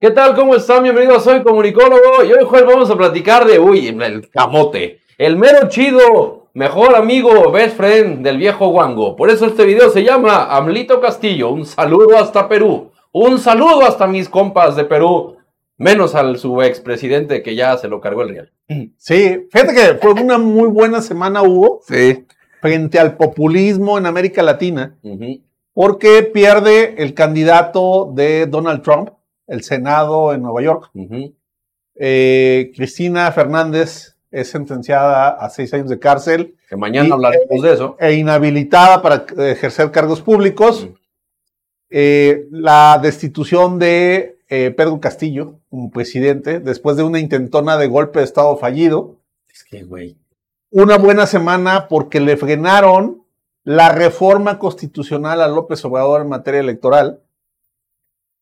[0.00, 0.34] ¿Qué tal?
[0.36, 0.84] ¿Cómo están?
[0.84, 5.68] Bienvenidos, soy comunicólogo y hoy Joel vamos a platicar de, uy, el camote, el mero
[5.68, 9.16] chido, mejor amigo, best friend del viejo guango.
[9.16, 14.06] Por eso este video se llama Amlito Castillo, un saludo hasta Perú, un saludo hasta
[14.06, 15.36] mis compas de Perú,
[15.76, 18.52] menos al su expresidente que ya se lo cargó el real.
[18.98, 22.24] Sí, fíjate que fue una muy buena semana, Hugo, Sí.
[22.60, 24.96] frente al populismo en América Latina,
[25.74, 29.10] porque pierde el candidato de Donald Trump,
[29.48, 30.90] el Senado en Nueva York.
[31.96, 37.72] Eh, Cristina Fernández es sentenciada a seis años de cárcel Que mañana Y- hablaremos de
[37.72, 37.96] eso.
[37.98, 40.88] e inhabilitada para ejercer cargos públicos.
[41.90, 48.18] Eh, la destitución de eh, Pedro Castillo como presidente después de una intentona de golpe
[48.20, 49.16] de Estado fallido.
[49.48, 50.16] Es que, güey.
[50.70, 53.22] Una buena semana porque le frenaron
[53.64, 57.20] la reforma constitucional a López Obrador en materia electoral.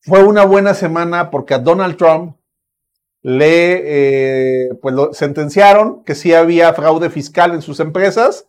[0.01, 2.37] Fue una buena semana porque a Donald Trump
[3.21, 8.47] le eh, pues lo sentenciaron que sí había fraude fiscal en sus empresas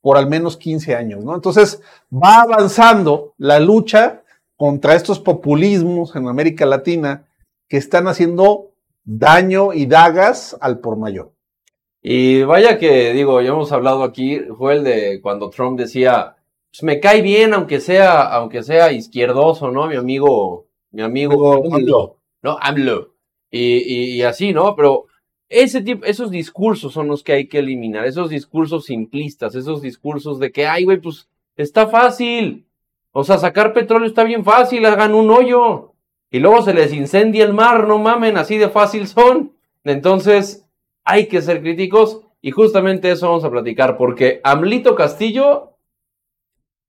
[0.00, 1.34] por al menos 15 años, ¿no?
[1.34, 4.22] Entonces va avanzando la lucha
[4.56, 7.26] contra estos populismos en América Latina
[7.68, 8.72] que están haciendo
[9.04, 11.32] daño y dagas al por mayor.
[12.02, 16.36] Y vaya que, digo, ya hemos hablado aquí, Joel, de cuando Trump decía,
[16.70, 19.86] pues me cae bien, aunque sea, aunque sea izquierdoso, ¿no?
[19.86, 22.16] Mi amigo, mi amigo, AMLO.
[22.42, 22.58] ¿no?
[22.60, 23.14] AMLO.
[23.50, 24.74] Y, y, y así, ¿no?
[24.76, 25.06] Pero
[25.48, 30.38] ese tipo, esos discursos son los que hay que eliminar, esos discursos simplistas, esos discursos
[30.38, 32.66] de que, ay, güey, pues está fácil.
[33.12, 35.94] O sea, sacar petróleo está bien fácil, hagan un hoyo.
[36.30, 39.52] Y luego se les incendia el mar, no mamen, así de fácil son.
[39.82, 40.64] Entonces,
[41.04, 45.76] hay que ser críticos y justamente eso vamos a platicar porque Amlito Castillo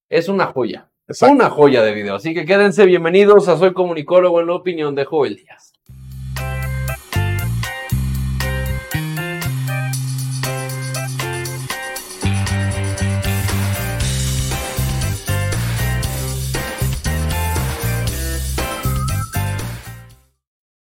[0.10, 2.16] es una joya, Una joya de video.
[2.16, 5.74] Así que quédense bienvenidos a Soy Comunicólogo en la opinión de Joel Díaz.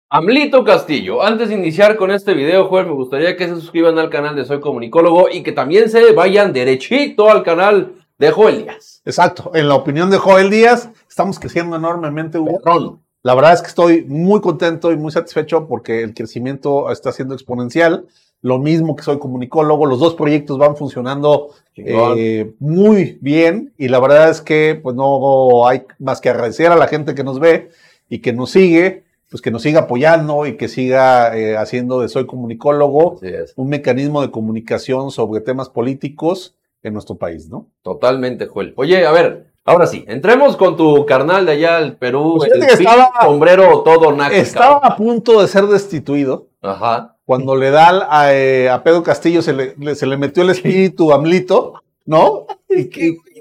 [0.09, 4.09] Amlito Castillo, antes de iniciar con este video, Joel, me gustaría que se suscriban al
[4.09, 9.01] canal de Soy Comunicólogo y que también se vayan derechito al canal de Joel Díaz.
[9.05, 9.51] Exacto.
[9.53, 12.59] En la opinión de Joel Díaz, estamos creciendo enormemente, Hugo.
[12.59, 13.01] Perrón.
[13.23, 17.33] La verdad es que estoy muy contento y muy satisfecho porque el crecimiento está siendo
[17.33, 18.05] exponencial.
[18.41, 23.99] Lo mismo que soy comunicólogo, los dos proyectos van funcionando eh, muy bien y la
[23.99, 27.69] verdad es que pues no hay más que agradecer a la gente que nos ve
[28.07, 32.09] y que nos sigue, pues que nos siga apoyando y que siga eh, haciendo de
[32.09, 33.19] Soy Comunicólogo
[33.55, 36.53] un mecanismo de comunicación sobre temas políticos
[36.87, 37.67] en nuestro país, ¿no?
[37.81, 38.73] Totalmente, Joel.
[38.77, 42.59] Oye, a ver, ahora sí, entremos con tu carnal de allá al Perú, Pues el
[42.65, 44.33] que estaba- sombrero todo naco.
[44.35, 44.91] Estaba cabrón.
[44.91, 46.47] a punto de ser destituido.
[46.61, 47.11] Ajá.
[47.25, 50.51] cuando le da a, eh, a Pedro Castillo, se le, le- se le metió el
[50.51, 52.45] espíritu amlito, ¿no?
[52.69, 52.89] Y,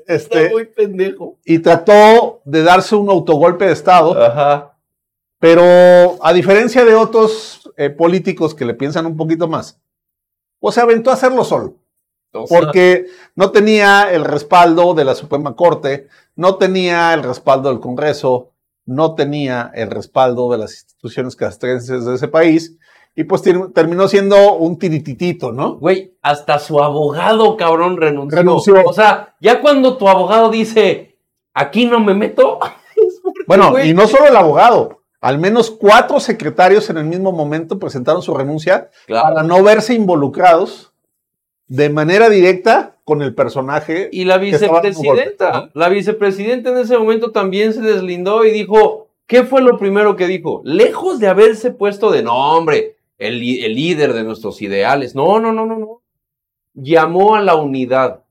[0.06, 1.38] Está este, muy pendejo.
[1.44, 4.76] y trató de darse un autogolpe de Estado, Ajá.
[5.38, 9.78] pero a diferencia de otros eh, políticos que le piensan un poquito más,
[10.60, 11.74] pues se aventó a hacerlo solo,
[12.34, 13.06] O sea, porque
[13.36, 18.50] no tenía el respaldo de la Suprema Corte, no tenía el respaldo del Congreso,
[18.86, 22.76] no tenía el respaldo de las instituciones castrenses de ese país,
[23.16, 25.76] y pues ter- terminó siendo un tirititito, ¿no?
[25.76, 28.36] Güey, hasta su abogado, cabrón, renunció.
[28.36, 28.82] Renunció.
[28.84, 31.16] O sea, ya cuando tu abogado dice,
[31.54, 32.58] aquí no me meto.
[33.22, 37.30] porque, Bueno, güey, y no solo el abogado, al menos cuatro secretarios en el mismo
[37.32, 39.28] momento presentaron su renuncia claro.
[39.34, 40.92] para no verse involucrados
[41.66, 44.08] de manera directa con el personaje.
[44.12, 49.44] Y la vicepresidenta, golpe, la vicepresidenta en ese momento también se deslindó y dijo, ¿qué
[49.44, 50.62] fue lo primero que dijo?
[50.64, 55.14] Lejos de haberse puesto de nombre, el, el líder de nuestros ideales.
[55.14, 56.02] No, no, no, no, no.
[56.74, 58.24] Llamó a la unidad,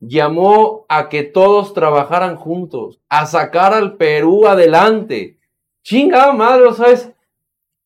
[0.00, 5.38] llamó a que todos trabajaran juntos, a sacar al Perú adelante.
[5.82, 7.10] Chingada madre, o sea, es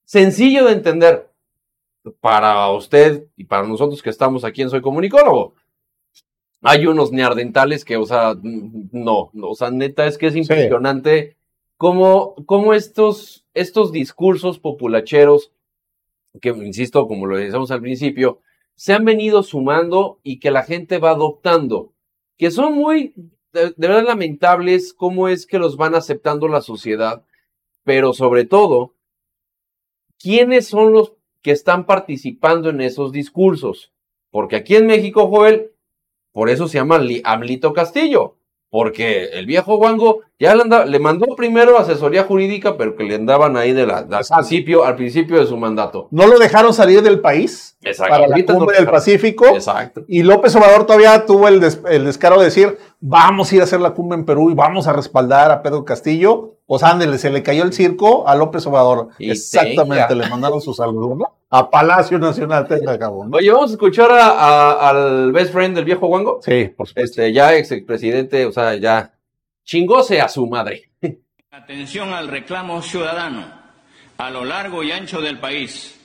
[0.04, 1.27] sencillo de entender
[2.20, 5.54] para usted y para nosotros que estamos aquí en Soy Comunicólogo.
[6.62, 11.36] Hay unos neardentales que, o sea, no, no, o sea, neta es que es impresionante
[11.76, 15.52] cómo, cómo estos, estos discursos populacheros,
[16.40, 18.40] que insisto, como lo decíamos al principio,
[18.74, 21.92] se han venido sumando y que la gente va adoptando,
[22.36, 23.14] que son muy,
[23.52, 27.24] de, de verdad lamentables cómo es que los van aceptando la sociedad,
[27.84, 28.94] pero sobre todo,
[30.18, 31.17] ¿quiénes son los
[31.48, 33.90] que están participando en esos discursos?
[34.30, 35.70] Porque aquí en México, Joel,
[36.32, 38.34] por eso se llama Li- Amlito Castillo.
[38.70, 43.14] Porque el viejo Wango ya le, andaba- le mandó primero asesoría jurídica, pero que le
[43.14, 46.08] andaban ahí de la, al, principio, al principio de su mandato.
[46.10, 48.10] No lo dejaron salir del país Exacto.
[48.12, 48.86] para la no cumbre del.
[48.88, 49.46] Pacífico.
[49.54, 50.04] Exacto.
[50.06, 53.64] Y López Obrador todavía tuvo el, des- el descaro de decir, vamos a ir a
[53.64, 56.57] hacer la cumbre en Perú y vamos a respaldar a Pedro Castillo.
[56.68, 59.08] Pues ándele, se le cayó el circo a López Obrador.
[59.18, 60.22] Y Exactamente, tenga.
[60.24, 61.34] le mandaron sus saludos, ¿no?
[61.48, 63.30] A Palacio Nacional, tenga cabrón.
[63.34, 66.40] Oye, vamos a escuchar a- a- al best friend del viejo Wango.
[66.42, 67.22] Sí, por supuesto.
[67.22, 69.14] Este, ya ex presidente, o sea, ya
[69.64, 70.90] chingóse a su madre.
[71.50, 73.46] Atención al reclamo ciudadano.
[74.18, 75.98] A lo largo y ancho del país,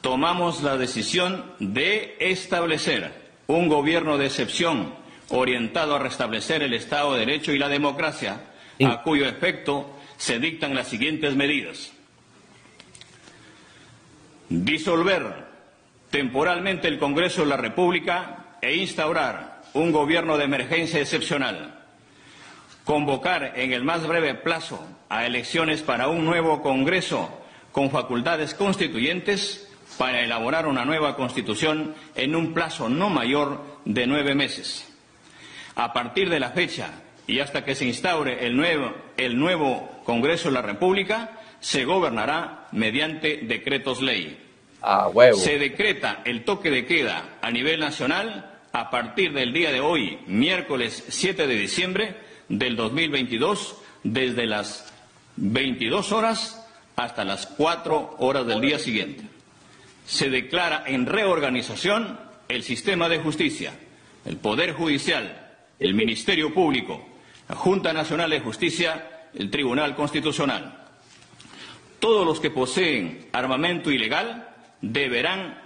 [0.00, 3.12] tomamos la decisión de establecer
[3.48, 4.94] un gobierno de excepción
[5.30, 8.42] orientado a restablecer el Estado de Derecho y la democracia.
[8.84, 11.92] A cuyo efecto se dictan las siguientes medidas.
[14.48, 15.46] Disolver
[16.10, 21.78] temporalmente el Congreso de la República e instaurar un gobierno de emergencia excepcional
[22.88, 27.28] convocar en el más breve plazo a elecciones para un nuevo Congreso
[27.70, 34.34] con facultades constituyentes para elaborar una nueva Constitución en un plazo no mayor de nueve
[34.34, 34.90] meses.
[35.76, 36.92] A partir de la fecha
[37.28, 42.68] y hasta que se instaure el nuevo, el nuevo Congreso de la República, se gobernará
[42.72, 44.38] mediante decretos ley.
[45.12, 45.36] Huevo.
[45.36, 50.18] Se decreta el toque de queda a nivel nacional a partir del día de hoy,
[50.26, 52.16] miércoles 7 de diciembre
[52.48, 54.90] del 2022, desde las
[55.36, 56.66] 22 horas
[56.96, 59.24] hasta las 4 horas del día siguiente.
[60.06, 63.74] Se declara en reorganización el sistema de justicia,
[64.24, 67.17] el Poder Judicial, el Ministerio Público,
[67.54, 70.84] Junta Nacional de Justicia, el Tribunal Constitucional.
[72.00, 74.48] Todos los que poseen armamento ilegal
[74.80, 75.58] deberán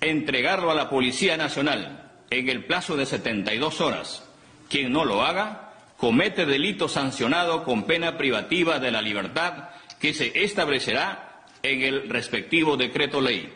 [0.00, 4.28] entregarlo a la Policía Nacional en el plazo de 72 horas.
[4.68, 9.70] Quien no lo haga comete delito sancionado con pena privativa de la libertad
[10.00, 13.52] que se establecerá en el respectivo decreto ley.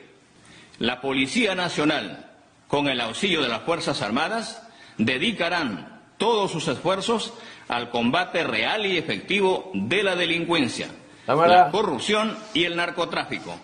[0.79, 2.31] La Policía Nacional,
[2.69, 4.63] con el auxilio de las Fuerzas Armadas,
[4.99, 7.35] dedicarán todos sus esfuerzos
[7.69, 10.89] al combate real y efectivo de la delincuencia,
[11.27, 13.59] la corrupción y el narcotráfico,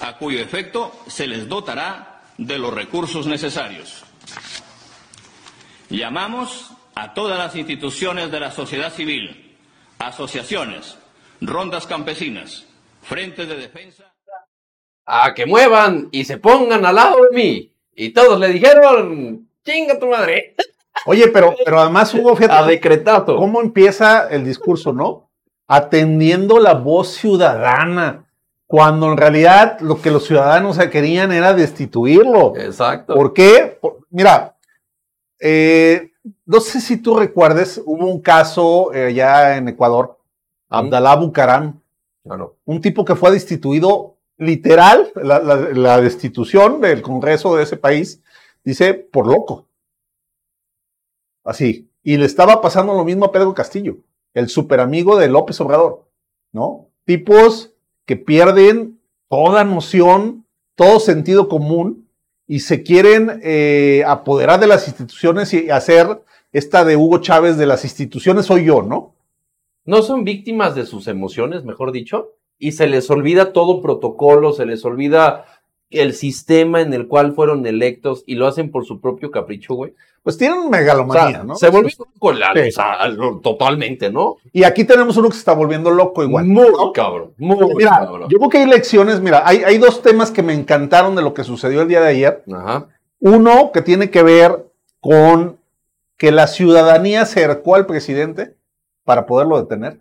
[0.00, 4.04] a cuyo efecto se les dotará de los recursos necesarios.
[5.88, 9.56] Llamamos a todas las instituciones de la sociedad civil,
[9.98, 10.98] asociaciones,
[11.40, 12.66] rondas campesinas,
[13.02, 14.12] frentes de defensa.
[15.04, 17.72] A que muevan y se pongan al lado de mí.
[17.94, 20.56] Y todos le dijeron, chinga tu madre.
[21.06, 23.36] Oye, pero, pero además hubo, A fíjate, decretato.
[23.36, 25.28] cómo empieza el discurso, ¿no?
[25.68, 28.24] Atendiendo la voz ciudadana,
[28.66, 32.54] cuando en realidad lo que los ciudadanos querían era destituirlo.
[32.56, 33.14] Exacto.
[33.14, 33.78] ¿Por qué?
[33.80, 34.56] Por- mira,
[35.40, 36.10] eh,
[36.44, 40.18] no sé si tú recuerdes, hubo un caso eh, allá en Ecuador,
[40.68, 41.80] Abdalá Bucaram,
[42.24, 47.76] Bueno, un tipo que fue destituido, literal, la, la- la destitución del Congreso de ese
[47.76, 48.20] país,
[48.64, 49.65] dice, por loco.
[51.46, 51.88] Así.
[52.02, 53.98] Y le estaba pasando lo mismo a Pedro Castillo,
[54.34, 56.08] el super amigo de López Obrador,
[56.52, 56.88] ¿no?
[57.04, 57.72] Tipos
[58.04, 60.44] que pierden toda noción,
[60.74, 62.08] todo sentido común
[62.46, 66.22] y se quieren eh, apoderar de las instituciones y hacer
[66.52, 69.16] esta de Hugo Chávez de las instituciones soy yo, ¿no?
[69.86, 74.66] no son víctimas de sus emociones, mejor dicho, y se les olvida todo protocolo, se
[74.66, 75.46] les olvida
[75.90, 79.94] el sistema en el cual fueron electos y lo hacen por su propio capricho, güey.
[80.22, 81.54] Pues tienen O megalomanía, sea, ¿no?
[81.54, 81.90] se volvió
[82.34, 82.68] la, Sí.
[82.68, 84.36] o sea, lo- totalmente, ¿no?
[84.52, 86.46] Y aquí tenemos uno que se está volviendo loco igual.
[86.46, 88.28] Muy cabrón, muy Mira, cabrón.
[88.28, 91.32] yo creo que hay lecciones, mira, hay, hay dos temas que me encantaron de lo
[91.32, 92.42] que sucedió el día de ayer.
[92.52, 92.88] Ajá.
[93.20, 94.66] Uno que tiene que ver
[95.00, 95.58] con
[96.16, 98.56] que la ciudadanía cercó al presidente
[99.04, 100.00] para poderlo detener.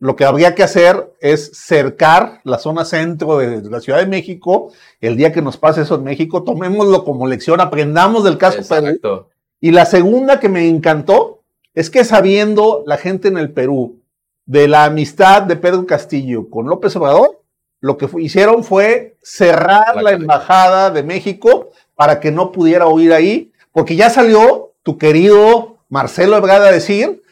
[0.00, 4.72] Lo que habría que hacer es cercar la zona centro de la Ciudad de México.
[5.02, 9.26] El día que nos pase eso en México, tomémoslo como lección, aprendamos del caso Perú.
[9.60, 11.42] Y la segunda que me encantó
[11.74, 14.00] es que sabiendo la gente en el Perú
[14.46, 17.42] de la amistad de Pedro Castillo con López Obrador,
[17.80, 23.52] lo que hicieron fue cerrar La embajada de México para que no pudiera huir ahí,
[23.70, 27.22] porque ya salió tu querido Marcelo Ebrard a decir,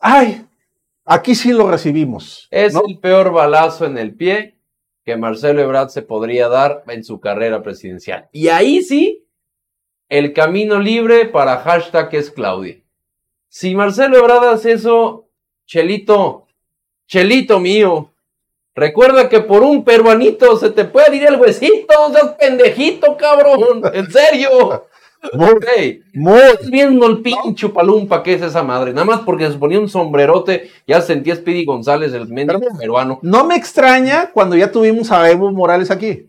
[0.00, 0.46] ay,
[1.04, 2.48] aquí sí lo recibimos.
[2.50, 2.82] Es ¿no?
[2.86, 4.54] el peor balazo en el pie
[5.04, 8.28] que Marcelo Ebrard se podría dar en su carrera presidencial.
[8.32, 9.26] Y ahí sí,
[10.08, 12.82] el camino libre para hashtag es Claudia.
[13.48, 15.28] Si Marcelo Ebrard hace eso,
[15.66, 16.46] Chelito,
[17.06, 18.12] Chelito mío,
[18.74, 24.10] recuerda que por un peruanito se te puede ir el huesito, seas pendejito, cabrón, en
[24.10, 24.86] serio.
[25.32, 26.38] Muy, Ey, muy.
[26.38, 28.92] estás viendo el pinche palumpa que es esa madre.
[28.92, 33.18] Nada más porque se ponía un sombrerote, ya sentía Speedy González, el mendigo peruano.
[33.22, 36.28] No me extraña cuando ya tuvimos a Evo Morales aquí.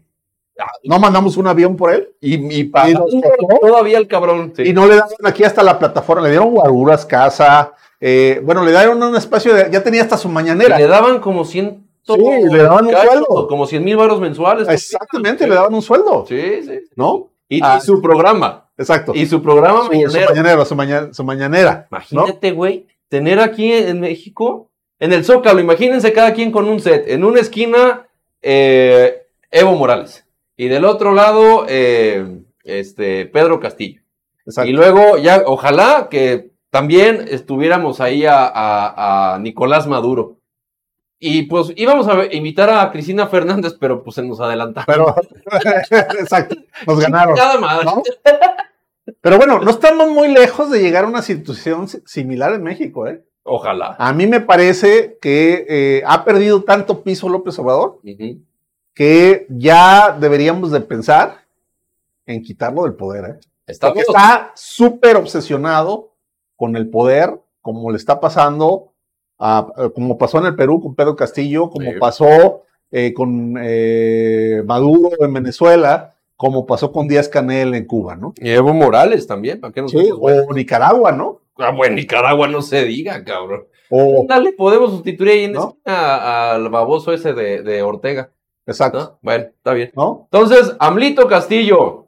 [0.86, 3.60] No mandamos un avión por él Y, y Y pagando nos tocó.
[3.60, 4.54] todavía el cabrón.
[4.56, 4.64] sí.
[4.64, 6.24] y no le daban aquí hasta la plataforma.
[6.24, 7.74] Le dieron guaruras, casa.
[8.00, 9.70] eh, bueno, le dieron un espacio de.
[9.70, 10.78] Ya tenía hasta su Y mañanera.
[10.78, 11.84] le daban como 100.
[12.08, 12.14] Sí,
[12.52, 13.48] le daban un cacho, sueldo.
[13.50, 14.70] Como 100 mil baros mensuales.
[14.70, 16.24] Exactamente, le daban un sueldo.
[16.28, 16.80] Sí, sí.
[16.96, 17.32] ¿No?
[17.50, 17.78] Y, Ah.
[17.78, 18.65] y su programa.
[18.78, 19.14] Exacto.
[19.16, 20.66] Y su programa su, su mañanero.
[20.66, 21.88] su, maña- su mañanera.
[21.92, 27.06] Imagínate, güey, tener aquí en México, en el Zócalo, imagínense cada quien con un set.
[27.08, 28.08] En una esquina,
[28.42, 30.26] eh, Evo Morales.
[30.58, 34.02] Y del otro lado, eh, este, Pedro Castillo.
[34.46, 34.70] Exacto.
[34.70, 40.38] Y luego, ya, ojalá que también estuviéramos ahí a, a- a Nicolás Maduro.
[41.18, 44.86] Y pues íbamos a invitar a Cristina Fernández, pero pues se nos adelantaron.
[44.86, 45.16] Pero,
[46.20, 46.56] exacto,
[46.86, 47.36] nos ganaron.
[47.62, 47.86] Madre.
[47.86, 48.04] ¿no?
[49.22, 53.08] Pero bueno, no estamos muy lejos de llegar a una situación si- similar en México.
[53.08, 53.24] ¿eh?
[53.44, 53.96] Ojalá.
[54.00, 58.00] A mí me parece que eh, ha perdido tanto piso López Obrador
[58.94, 61.38] que ya deberíamos de pensar
[62.26, 63.26] en quitarlo del poder.
[63.26, 63.40] ¿eh?
[63.68, 66.12] Está Porque está súper obsesionado
[66.56, 68.94] con el poder, como le está pasando,
[69.38, 72.00] a- eh, como pasó en el Perú con Pedro Castillo, como Sí.
[72.00, 78.34] pasó eh, con eh, Maduro en Venezuela, como pasó con Díaz Canel en Cuba, ¿no?
[78.38, 81.42] Y Evo Morales también, ¿para qué nos Sí, o Nicaragua, ¿no?
[81.58, 83.66] Ah, bueno, Nicaragua no se diga, cabrón.
[83.90, 85.78] O, Dale, podemos sustituir ahí en ¿No?
[85.86, 88.32] al baboso ese de, de Ortega,
[88.66, 89.20] exacto, ¿no?
[89.22, 89.92] Bueno, está bien.
[89.96, 90.28] ¿no?
[90.32, 92.08] Entonces, Amlito Castillo,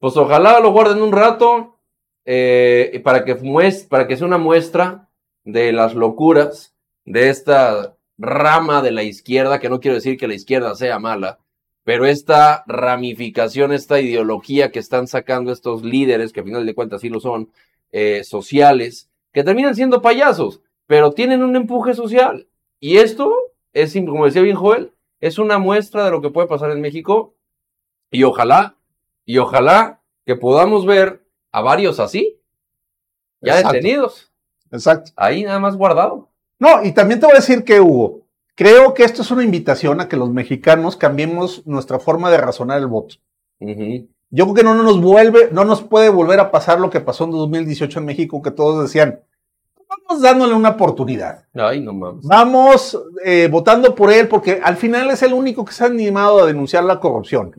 [0.00, 1.78] pues ojalá lo guarden un rato
[2.26, 5.08] eh, para que, mues- para que sea una muestra
[5.44, 10.34] de las locuras de esta rama de la izquierda, que no quiero decir que la
[10.34, 11.38] izquierda sea mala,
[11.84, 17.02] pero esta ramificación, esta ideología que están sacando estos líderes, que a final de cuentas
[17.02, 17.50] sí lo son,
[17.92, 22.48] eh, sociales, que terminan siendo payasos, pero tienen un empuje social.
[22.80, 23.34] Y esto
[23.72, 27.34] es, como decía bien Joel, es una muestra de lo que puede pasar en México
[28.10, 28.76] y ojalá,
[29.24, 32.38] y ojalá que podamos ver a varios así,
[33.40, 33.74] ya Exacto.
[33.74, 34.32] detenidos,
[34.70, 35.12] Exacto.
[35.16, 36.30] ahí nada más guardado.
[36.58, 38.23] No, y también te voy a decir que, Hugo,
[38.54, 42.78] creo que esto es una invitación a que los mexicanos cambiemos nuestra forma de razonar
[42.78, 43.16] el voto.
[44.30, 47.24] Yo creo que no nos vuelve, no nos puede volver a pasar lo que pasó
[47.24, 49.20] en 2018 en México, que todos decían,
[49.88, 51.44] vamos dándole una oportunidad.
[51.54, 52.26] Ay, no mames.
[52.26, 56.42] Vamos eh, votando por él, porque al final es el único que se ha animado
[56.42, 57.52] a denunciar la corrupción.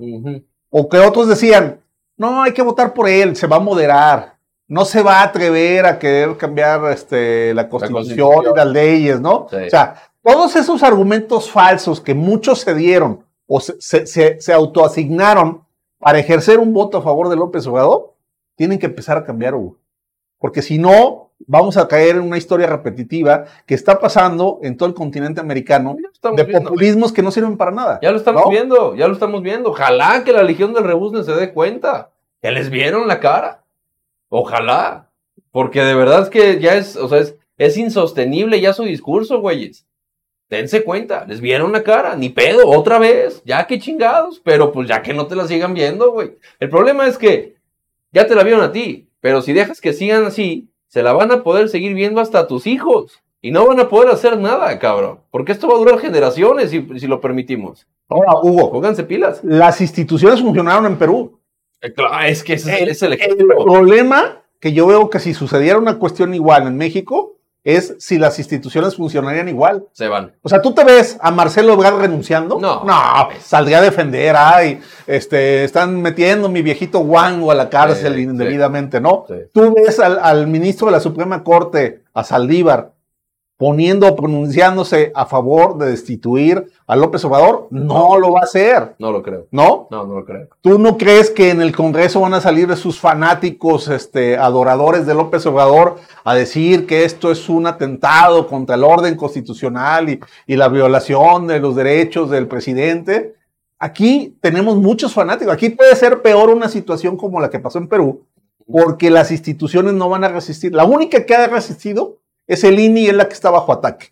[0.70, 1.80] O que otros decían,
[2.18, 4.36] no, hay que votar por él, se va a moderar,
[4.68, 8.54] no se va a atrever a querer cambiar este, la constitución constitución.
[8.54, 9.48] y las leyes, ¿no?
[9.50, 9.58] Sí.
[9.58, 14.52] O sea, todos esos argumentos falsos que muchos se dieron o se, se, se- se
[14.54, 15.64] autoasignaron
[16.00, 18.14] para ejercer un voto a favor de López Obrador,
[18.56, 19.78] tienen que empezar a cambiar, Hugo.
[20.40, 24.90] Porque si no, vamos a caer en una historia repetitiva que está pasando en todo
[24.90, 25.96] el continente americano
[26.36, 26.70] de viendo.
[26.70, 28.00] populismos que no sirven para nada.
[28.02, 28.50] Ya lo estamos ¿no?
[28.50, 29.70] viendo, ya lo estamos viendo.
[29.72, 32.10] Ojalá que la Legión del Rebuzne se dé cuenta.
[32.42, 33.64] Que les vieron la cara.
[34.30, 35.10] Ojalá.
[35.52, 39.40] Porque de verdad es que ya es, o sea, es, es insostenible ya su discurso,
[39.40, 39.86] güeyes.
[40.50, 44.88] Dense cuenta, les vieron la cara, ni pedo, otra vez, ya que chingados, pero pues
[44.88, 46.38] ya que no te la sigan viendo, güey.
[46.60, 47.56] El problema es que
[48.12, 51.32] ya te la vieron a ti, pero si dejas que sigan así, se la van
[51.32, 53.22] a poder seguir viendo hasta tus hijos.
[53.42, 55.20] Y no van a poder hacer nada, cabrón.
[55.30, 57.86] Porque esto va a durar generaciones si, si lo permitimos.
[58.10, 59.40] Ahora, Hugo, Pónganse pilas.
[59.44, 61.40] las instituciones funcionaron en Perú.
[61.82, 61.94] Eh,
[62.28, 63.64] Es que ese es- El, es el el ejemplo.
[63.64, 67.35] problema que yo veo que si sucediera una cuestión igual en México
[67.66, 69.86] es si las instituciones funcionarían igual.
[69.92, 70.32] Se van.
[70.44, 72.60] O sea, ¿tú te ves a Marcelo Ebrard renunciando?
[72.60, 72.84] No.
[72.84, 72.94] No,
[73.42, 78.22] saldría a defender, ay, este, están metiendo a mi viejito Wango a la cárcel Sí,
[78.22, 79.26] indebidamente, ¿no?
[79.28, 79.36] Sí.
[79.52, 82.92] Tú ves al, al ministro de la Suprema Corte, a Saldívar,
[83.58, 88.96] poniendo o pronunciándose a favor de destituir a López Obrador, no lo va a hacer,
[89.00, 89.48] No lo creo.
[89.52, 89.88] ¿no?
[89.90, 90.50] No, no lo creo.
[90.62, 95.14] ¿Tú no crees que en el Congreso van a salir sus fanáticos, este, adoradores de
[95.14, 100.58] López Obrador, a decir que esto es un atentado contra el orden constitucional y, y
[100.58, 103.36] la violación de los derechos del presidente?
[103.80, 105.54] Aquí tenemos muchos fanáticos.
[105.54, 108.26] Aquí puede ser peor una situación como la que pasó en Perú,
[108.68, 110.74] porque las instituciones no van a resistir.
[110.74, 112.18] La única que ha resistido
[112.48, 114.08] es el INE y es la que está bajo ataque.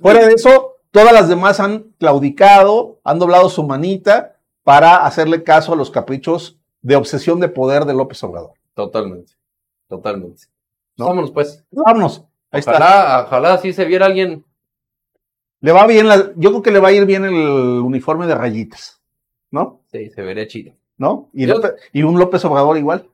[0.00, 5.72] Fuera de eso, todas las demás han claudicado, han doblado su manita para hacerle caso
[5.72, 8.52] a los caprichos de obsesión de poder de López Obrador.
[8.74, 9.32] Totalmente.
[9.88, 10.44] Totalmente.
[10.96, 11.06] ¿No?
[11.06, 11.64] Vámonos pues.
[11.70, 12.24] Vámonos.
[12.50, 12.72] Ahí está.
[12.72, 14.44] Ojalá, ojalá sí se viera alguien.
[15.60, 18.34] Le va bien, la- yo creo que le va a ir bien el uniforme de
[18.34, 19.00] rayitas,
[19.50, 19.80] ¿no?
[19.90, 20.74] Sí, se vería chido.
[20.98, 21.28] ¿No?
[21.32, 23.08] Y, López- y un López Obrador igual.